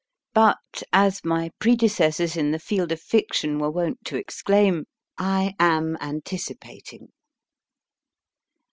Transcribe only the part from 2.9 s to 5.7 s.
of Fiction were wont to exclaim, I